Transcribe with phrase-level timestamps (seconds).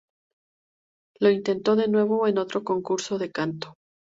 [1.19, 3.75] Lo intentó de nuevo en otro concurso de canto.